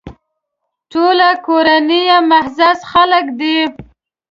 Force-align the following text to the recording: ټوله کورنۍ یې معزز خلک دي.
ټوله 0.91 1.29
کورنۍ 1.47 2.01
یې 2.09 2.17
معزز 2.29 2.79
خلک 2.91 3.25
دي. 3.39 3.57